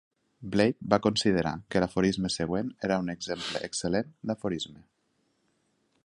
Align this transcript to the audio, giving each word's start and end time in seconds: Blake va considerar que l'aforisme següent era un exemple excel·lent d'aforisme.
Blake 0.53 0.87
va 0.93 0.97
considerar 1.07 1.51
que 1.73 1.83
l'aforisme 1.83 2.31
següent 2.37 2.71
era 2.89 2.97
un 3.03 3.13
exemple 3.15 3.61
excel·lent 3.69 4.09
d'aforisme. 4.31 4.83